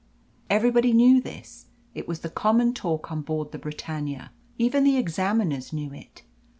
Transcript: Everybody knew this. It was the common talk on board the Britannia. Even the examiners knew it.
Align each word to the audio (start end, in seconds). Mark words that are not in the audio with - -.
Everybody 0.49 0.93
knew 0.93 1.21
this. 1.21 1.67
It 1.93 2.07
was 2.07 2.21
the 2.21 2.29
common 2.31 2.73
talk 2.73 3.11
on 3.11 3.21
board 3.21 3.51
the 3.51 3.59
Britannia. 3.59 4.31
Even 4.57 4.83
the 4.83 4.97
examiners 4.97 5.71
knew 5.71 5.93
it. 5.93 6.23